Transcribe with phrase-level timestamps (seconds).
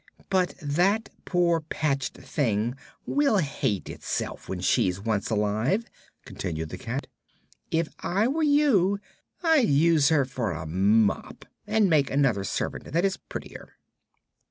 [0.31, 2.73] "But that poor patched thing
[3.05, 5.85] will hate herself, when she's once alive,"
[6.25, 7.05] continued the cat.
[7.69, 8.99] "If I were you
[9.43, 13.77] I'd use her for a mop, and make another servant that is prettier."